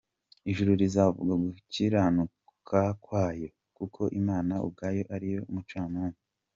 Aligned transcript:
Ijuru 0.49 0.71
rizavuga 0.81 1.33
gukiranuka 1.43 2.79
kwayo, 3.03 3.47
Kuko 3.77 4.01
Imana 4.19 4.53
ubwayo 4.65 5.03
ari 5.15 5.27
yo 5.33 5.41
mucamanza. 5.53 6.21